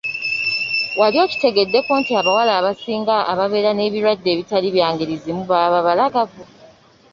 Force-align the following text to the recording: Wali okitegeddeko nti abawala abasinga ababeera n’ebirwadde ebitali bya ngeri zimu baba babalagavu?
Wali 0.99 1.17
okitegeddeko 1.25 1.91
nti 2.01 2.11
abawala 2.19 2.51
abasinga 2.59 3.15
ababeera 3.31 3.71
n’ebirwadde 3.73 4.27
ebitali 4.31 4.67
bya 4.75 4.87
ngeri 4.93 5.15
zimu 5.23 5.43
baba 5.49 5.67
babalagavu? 5.75 6.43